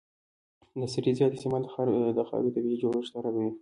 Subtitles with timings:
[0.79, 1.63] د سرې زیات استعمال
[2.17, 3.51] د خاورې طبیعي جوړښت خرابوي.